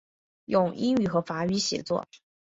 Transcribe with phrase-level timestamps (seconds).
[0.45, 2.07] 用英语和法语写作。